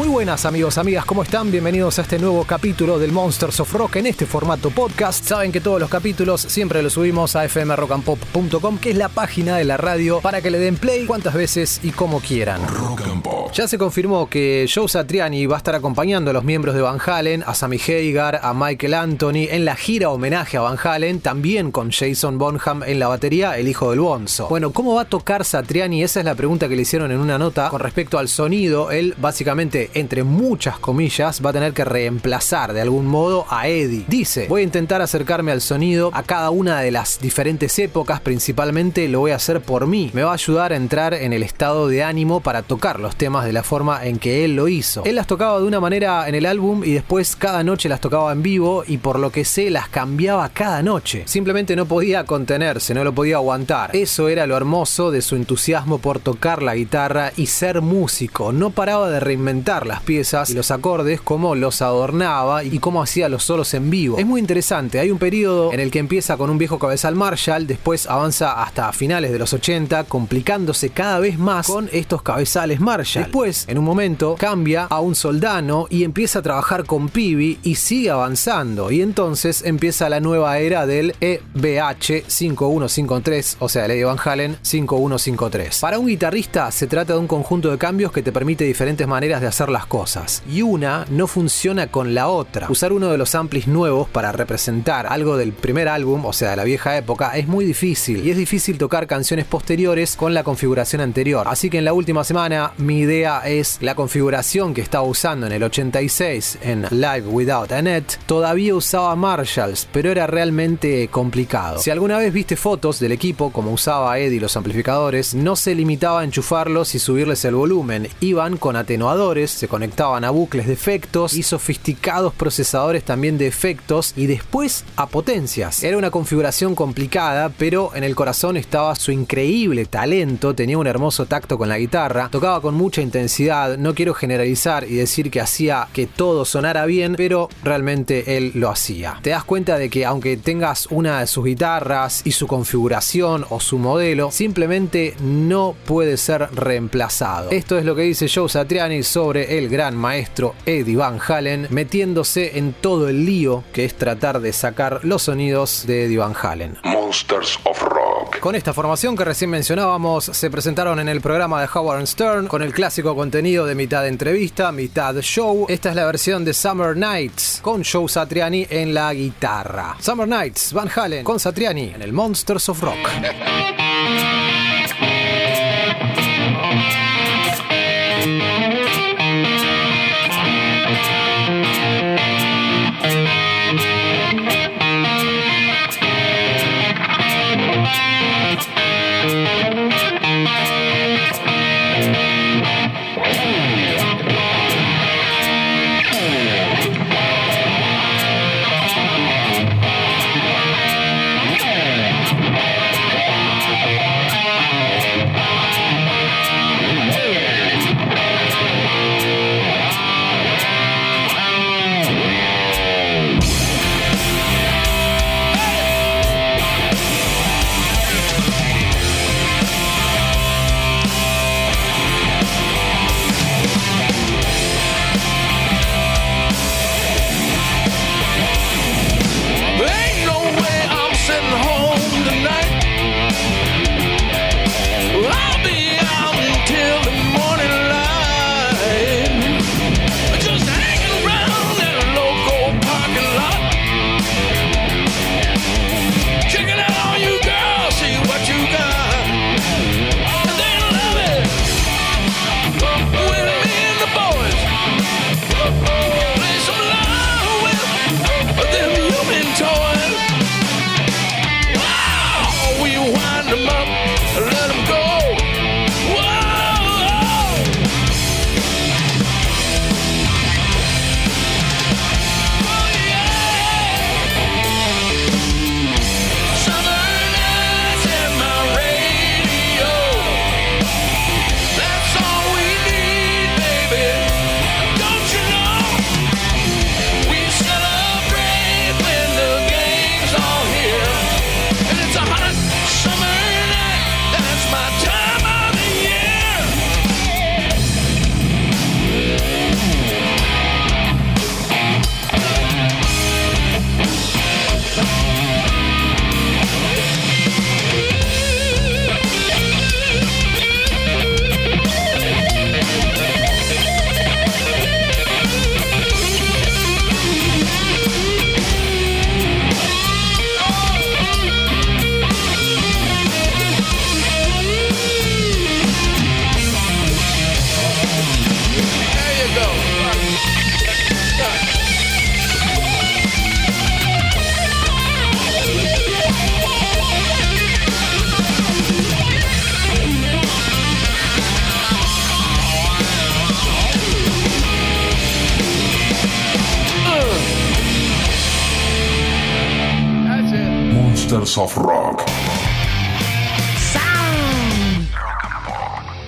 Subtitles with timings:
[0.00, 1.50] Muy buenas amigos, amigas, ¿cómo están?
[1.50, 5.22] Bienvenidos a este nuevo capítulo del Monsters of Rock en este formato podcast.
[5.22, 9.64] Saben que todos los capítulos siempre los subimos a fmrockandpop.com, que es la página de
[9.64, 12.66] la radio para que le den play cuantas veces y como quieran.
[12.66, 13.52] Rock and Pop.
[13.52, 16.98] Ya se confirmó que Joe Satriani va a estar acompañando a los miembros de Van
[17.04, 21.72] Halen, a Sammy Hagar, a Michael Anthony en la gira homenaje a Van Halen, también
[21.72, 24.48] con Jason Bonham en la batería, el hijo del Bonzo.
[24.48, 26.02] Bueno, ¿cómo va a tocar Satriani?
[26.02, 28.92] Esa es la pregunta que le hicieron en una nota con respecto al sonido.
[28.92, 34.04] Él básicamente, entre muchas comillas, va a tener que reemplazar de algún modo a Eddie.
[34.08, 39.08] Dice, voy a intentar acercarme al sonido a cada una de las diferentes épocas, principalmente
[39.08, 40.10] lo voy a hacer por mí.
[40.14, 43.44] Me va a ayudar a entrar en el estado de ánimo para tocar los temas
[43.44, 45.04] de la forma en que él lo hizo.
[45.04, 48.32] Él las tocaba de una manera en el álbum y después cada noche las tocaba
[48.32, 51.22] en vivo y por lo que sé las cambiaba cada noche.
[51.26, 53.94] Simplemente no podía contenerse, no lo podía aguantar.
[53.94, 58.52] Eso era lo hermoso de su entusiasmo por tocar la guitarra y ser músico.
[58.52, 63.28] No paraba de reinventar las piezas y los acordes, cómo los adornaba y cómo hacía
[63.28, 64.18] los solos en vivo.
[64.18, 67.66] Es muy interesante, hay un periodo en el que empieza con un viejo cabezal Marshall,
[67.66, 73.24] después avanza hasta finales de los 80, complicándose cada vez más con estos cabezales Marshall.
[73.24, 77.74] Después, en un momento, cambia a un soldano y empieza a trabajar con Pibi y
[77.76, 78.90] sigue avanzando.
[78.90, 84.56] Y entonces empieza la nueva era del EBH 5153, o sea, el Eddie Van Halen
[84.62, 85.80] 5153.
[85.80, 89.40] Para un guitarrista se trata de un conjunto de cambios que te permite diferentes maneras
[89.40, 90.42] de hacer las cosas.
[90.50, 92.66] Y una no funciona con la otra.
[92.70, 96.56] Usar uno de los amplis nuevos para representar algo del primer álbum, o sea, de
[96.56, 98.24] la vieja época, es muy difícil.
[98.26, 101.46] Y es difícil tocar canciones posteriores con la configuración anterior.
[101.48, 105.52] Así que en la última semana mi idea es la configuración que estaba usando en
[105.52, 108.04] el 86 en Live Without a Net.
[108.26, 111.78] Todavía usaba Marshalls, pero era realmente complicado.
[111.78, 116.20] Si alguna vez viste fotos del equipo, como usaba Eddie los amplificadores, no se limitaba
[116.20, 118.08] a enchufarlos y subirles el volumen.
[118.20, 124.14] Iban con atenuadores, se conectaban a bucles de efectos y sofisticados procesadores también de efectos
[124.16, 125.84] y después a potencias.
[125.84, 131.26] Era una configuración complicada, pero en el corazón estaba su increíble talento, tenía un hermoso
[131.26, 135.88] tacto con la guitarra, tocaba con mucha intensidad, no quiero generalizar y decir que hacía
[135.92, 139.18] que todo sonara bien, pero realmente él lo hacía.
[139.20, 143.60] Te das cuenta de que aunque tengas una de sus guitarras y su configuración o
[143.60, 147.50] su modelo, simplemente no puede ser reemplazado.
[147.50, 152.56] Esto es lo que dice Joe Satriani sobre el gran maestro Eddie Van Halen, metiéndose
[152.56, 156.78] en todo el lío que es tratar de sacar los sonidos de Eddie Van Halen.
[156.84, 158.38] Monsters of Rock.
[158.38, 162.62] Con esta formación que recién mencionábamos, se presentaron en el programa de Howard Stern con
[162.62, 165.66] el clásico contenido de mitad entrevista, mitad show.
[165.68, 169.96] Esta es la versión de Summer Nights con Joe Satriani en la guitarra.
[169.98, 172.96] Summer Nights, Van Halen con Satriani en el Monsters of Rock.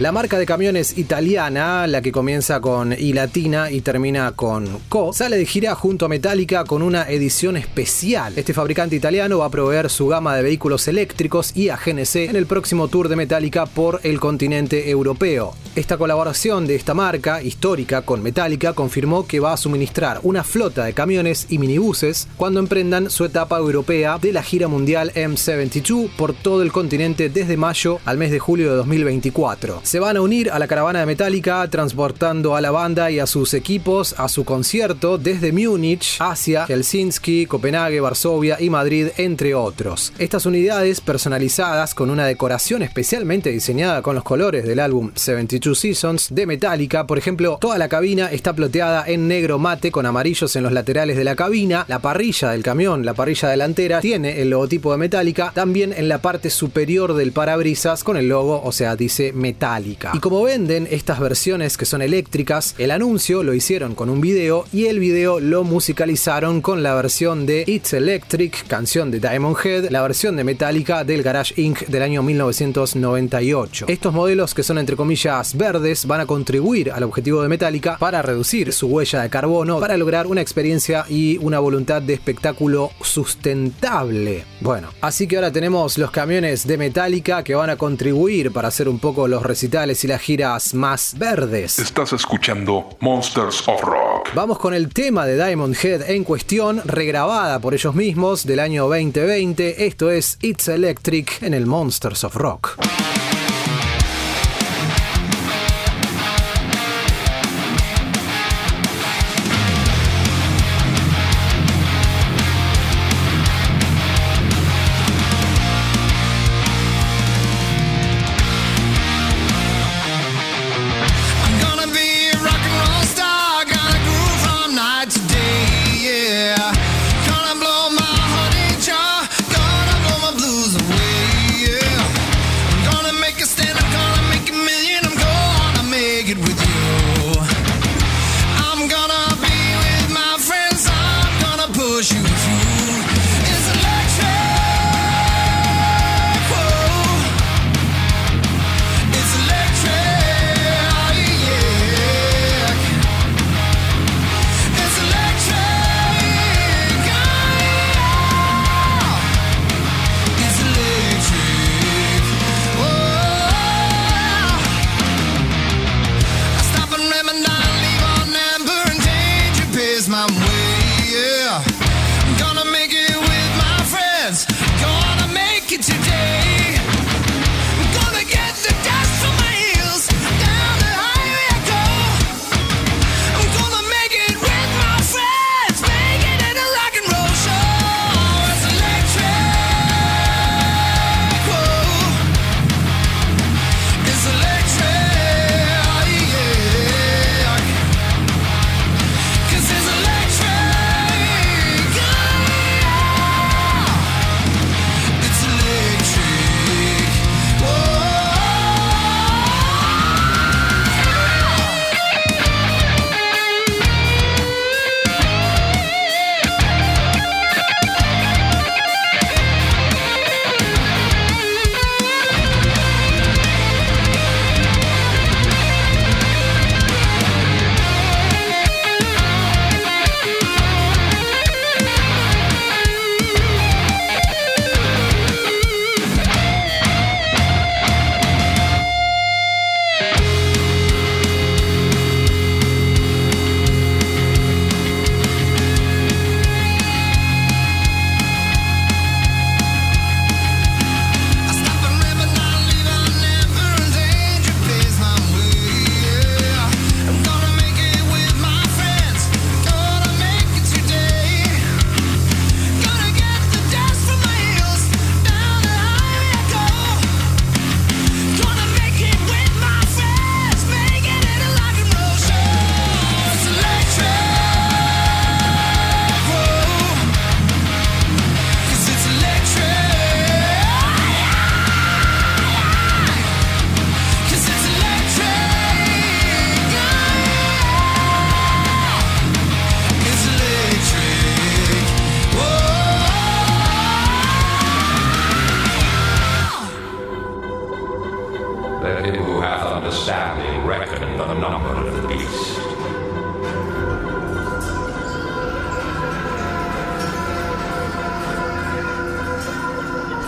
[0.03, 5.13] La marca de camiones italiana, la que comienza con I latina y termina con Co,
[5.13, 8.33] sale de gira junto a Metallica con una edición especial.
[8.37, 12.35] Este fabricante italiano va a proveer su gama de vehículos eléctricos y a GNC en
[12.35, 15.55] el próximo tour de Metallica por el continente europeo.
[15.75, 20.85] Esta colaboración de esta marca histórica con Metallica confirmó que va a suministrar una flota
[20.85, 26.35] de camiones y minibuses cuando emprendan su etapa europea de la gira mundial M72 por
[26.35, 30.51] todo el continente desde mayo al mes de julio de 2024 se van a unir
[30.51, 34.45] a la caravana de Metallica transportando a la banda y a sus equipos a su
[34.45, 40.13] concierto desde Múnich, Asia, Helsinki, Copenhague, Varsovia y Madrid, entre otros.
[40.19, 46.29] Estas unidades personalizadas con una decoración especialmente diseñada con los colores del álbum 72 Seasons
[46.31, 50.65] de Metallica, por ejemplo, toda la cabina está ploteada en negro mate con amarillos en
[50.65, 54.91] los laterales de la cabina, la parrilla del camión, la parrilla delantera, tiene el logotipo
[54.91, 59.33] de Metallica, también en la parte superior del parabrisas con el logo, o sea, dice
[59.33, 60.11] Metallica.
[60.15, 64.67] Y como venden estas versiones que son eléctricas, el anuncio lo hicieron con un video
[64.73, 69.91] y el video lo musicalizaron con la versión de It's Electric, canción de Diamond Head,
[69.91, 71.87] la versión de Metallica del Garage Inc.
[71.87, 73.87] del año 1998.
[73.89, 78.23] Estos modelos que son entre comillas verdes van a contribuir al objetivo de Metallica para
[78.23, 84.45] reducir su huella de carbono para lograr una experiencia y una voluntad de espectáculo sustentable.
[84.61, 88.89] Bueno, así que ahora tenemos los camiones de Metallica que van a contribuir para hacer
[88.89, 91.79] un poco los recitales y las giras más verdes.
[91.79, 94.29] Estás escuchando Monsters of Rock.
[94.35, 98.89] Vamos con el tema de Diamond Head en cuestión, regrabada por ellos mismos del año
[98.89, 99.87] 2020.
[99.87, 102.79] Esto es It's Electric en el Monsters of Rock.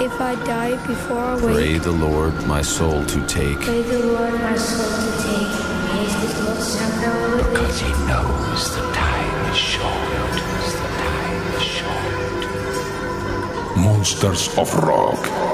[0.05, 3.59] If I die before I wake, Pray the Lord my soul to take.
[3.61, 5.49] pray the Lord my soul to take.
[7.41, 10.09] Because he knows the time is short.
[10.83, 12.43] The time is short.
[13.79, 15.54] Monsters of Rock.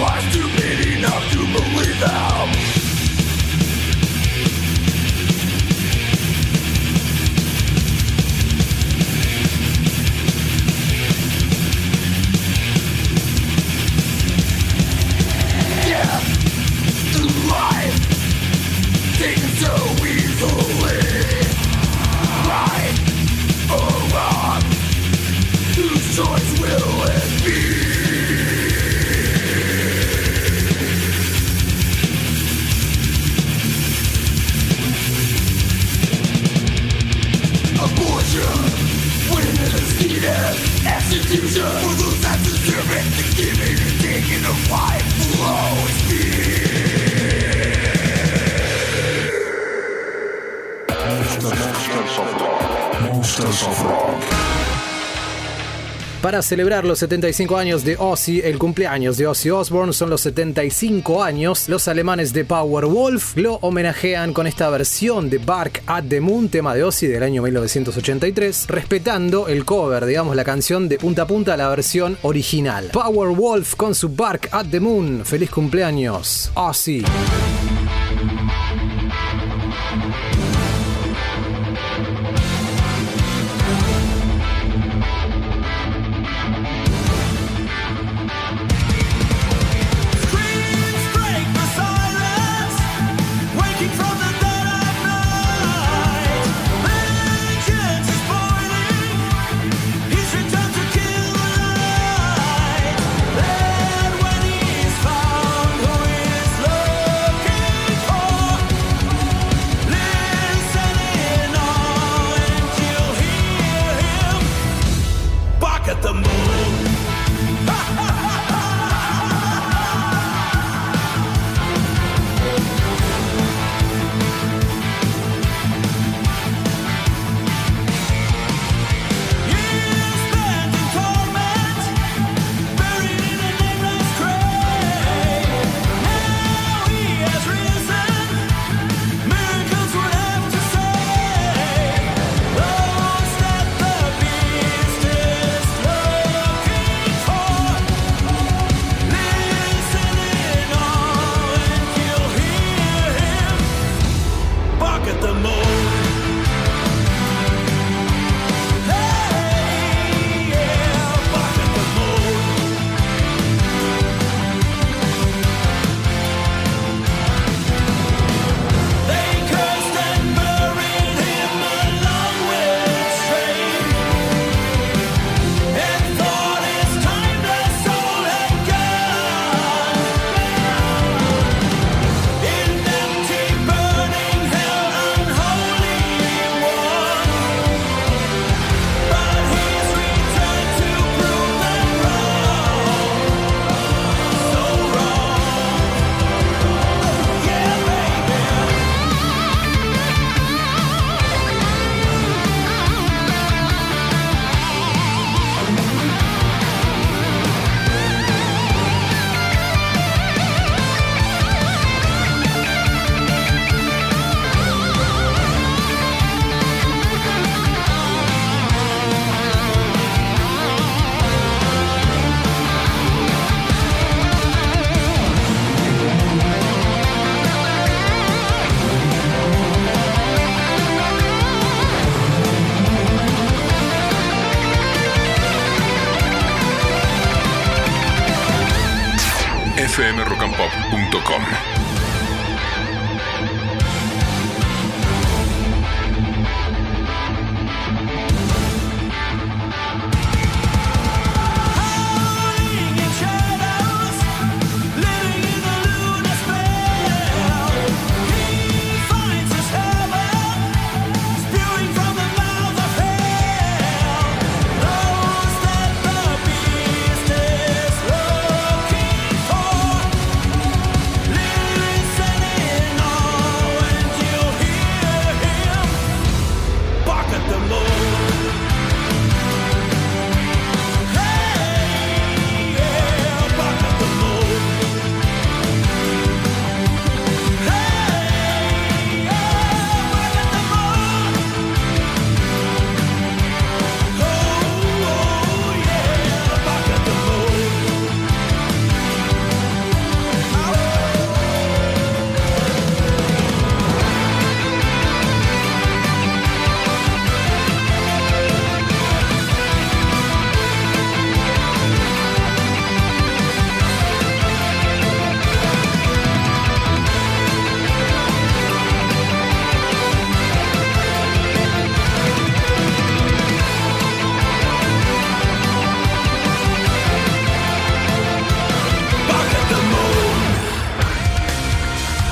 [0.00, 2.69] was stupid enough to believe them.
[41.30, 46.22] future For those that deserve it The giving and taking of life will always be
[51.40, 54.69] Monsters of Rock Monsters of Rock.
[56.22, 58.40] para celebrar los 75 años de Ozzy.
[58.40, 61.68] El cumpleaños de Ozzy Osbourne son los 75 años.
[61.68, 66.74] Los alemanes de Powerwolf lo homenajean con esta versión de Bark at the Moon, tema
[66.74, 71.56] de Ozzy del año 1983, respetando el cover, digamos, la canción de punta a punta
[71.56, 72.90] la versión original.
[72.92, 75.22] Powerwolf con su Bark at the Moon.
[75.24, 77.02] Feliz cumpleaños, Ozzy.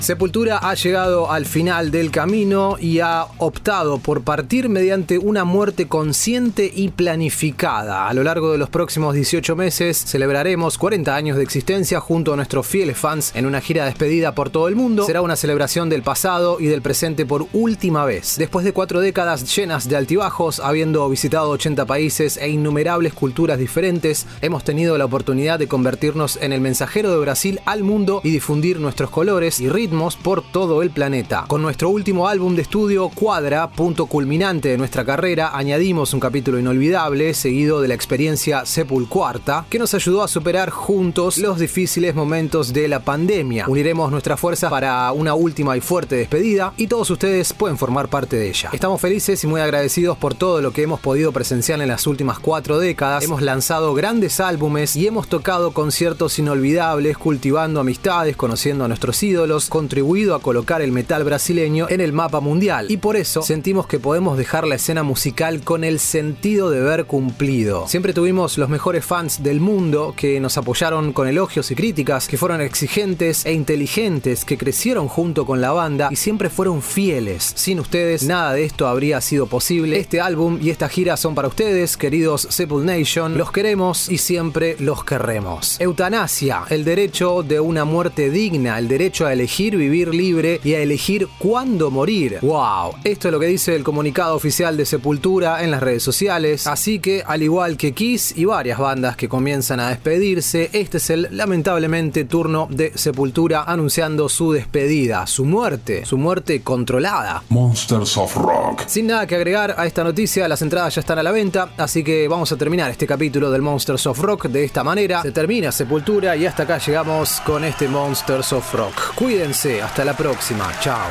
[0.00, 5.88] Sepultura ha llegado al final del camino y ha optado por partir mediante una muerte
[5.88, 8.08] consciente y planificada.
[8.08, 12.36] A lo largo de los próximos 18 meses celebraremos 40 años de existencia junto a
[12.36, 15.04] nuestros fieles fans en una gira despedida por todo el mundo.
[15.04, 18.36] Será una celebración del pasado y del presente por última vez.
[18.38, 24.26] Después de cuatro décadas llenas de altibajos, habiendo visitado 80 países e innumerables culturas diferentes,
[24.40, 28.80] hemos tenido la oportunidad de convertirnos en el mensajero de Brasil al mundo y difundir
[28.80, 29.89] nuestros colores y ritmos
[30.22, 31.44] por todo el planeta.
[31.48, 36.58] Con nuestro último álbum de estudio, Cuadra, punto culminante de nuestra carrera, añadimos un capítulo
[36.58, 42.72] inolvidable seguido de la experiencia Sepulcuarta, que nos ayudó a superar juntos los difíciles momentos
[42.72, 43.64] de la pandemia.
[43.66, 48.36] Uniremos nuestras fuerzas para una última y fuerte despedida y todos ustedes pueden formar parte
[48.36, 48.70] de ella.
[48.72, 52.38] Estamos felices y muy agradecidos por todo lo que hemos podido presenciar en las últimas
[52.38, 53.24] cuatro décadas.
[53.24, 59.68] Hemos lanzado grandes álbumes y hemos tocado conciertos inolvidables, cultivando amistades, conociendo a nuestros ídolos,
[59.80, 63.98] contribuido a colocar el metal brasileño en el mapa mundial y por eso sentimos que
[63.98, 67.88] podemos dejar la escena musical con el sentido de ver cumplido.
[67.88, 72.36] Siempre tuvimos los mejores fans del mundo que nos apoyaron con elogios y críticas, que
[72.36, 77.52] fueron exigentes e inteligentes, que crecieron junto con la banda y siempre fueron fieles.
[77.54, 79.98] Sin ustedes nada de esto habría sido posible.
[79.98, 83.38] Este álbum y esta gira son para ustedes, queridos Sepul Nation.
[83.38, 85.80] Los queremos y siempre los querremos.
[85.80, 90.80] Eutanasia, el derecho de una muerte digna, el derecho a elegir vivir libre y a
[90.80, 92.38] elegir cuándo morir.
[92.42, 92.94] ¡Wow!
[93.04, 96.66] Esto es lo que dice el comunicado oficial de Sepultura en las redes sociales.
[96.66, 101.10] Así que, al igual que Kiss y varias bandas que comienzan a despedirse, este es
[101.10, 107.42] el lamentablemente turno de Sepultura anunciando su despedida, su muerte, su muerte controlada.
[107.48, 108.82] Monsters of Rock.
[108.86, 112.02] Sin nada que agregar a esta noticia, las entradas ya están a la venta, así
[112.02, 115.22] que vamos a terminar este capítulo del Monsters of Rock de esta manera.
[115.22, 119.14] Se termina Sepultura y hasta acá llegamos con este Monsters of Rock.
[119.60, 120.72] Cuídense hasta la próxima.
[120.80, 121.08] Chao.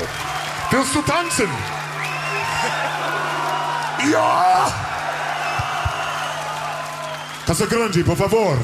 [0.71, 1.49] Willst du tanzen?
[4.11, 4.67] Ja!
[7.45, 8.57] Casa Grande, por favor.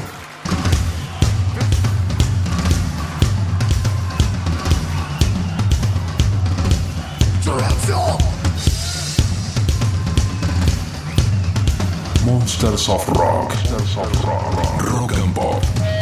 [12.26, 13.54] Monsters of Rock.
[13.54, 14.82] Monsters of Rock.
[14.82, 15.95] Rock and Pop.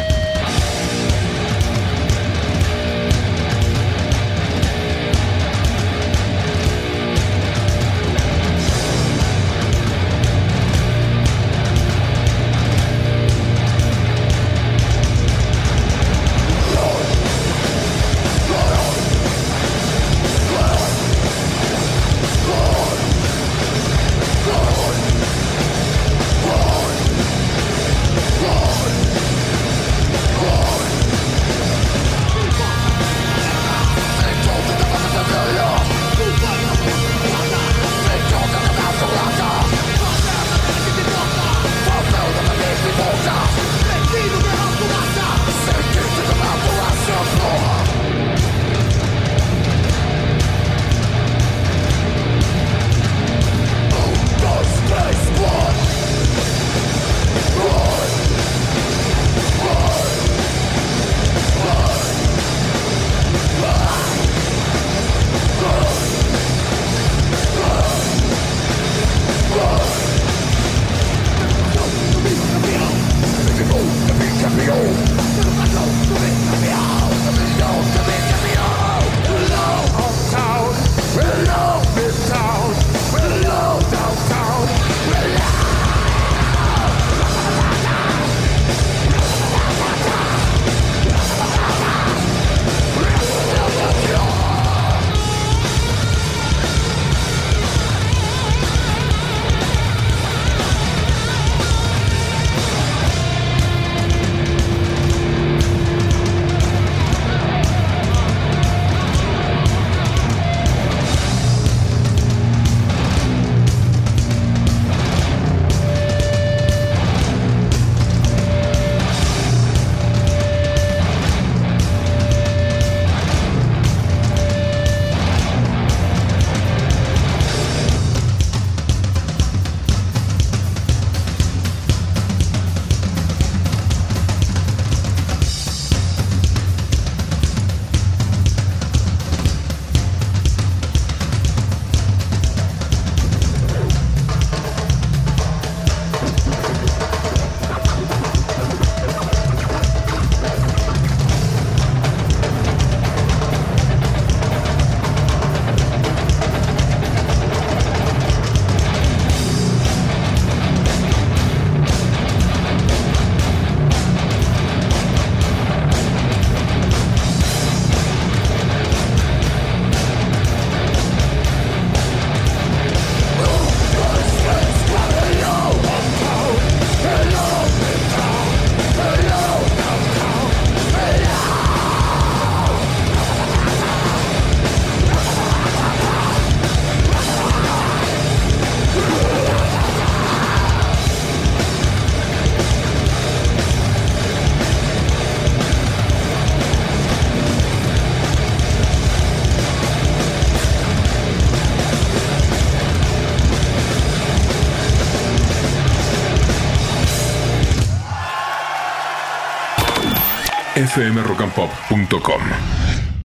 [210.94, 212.83] fmrockandpop.com.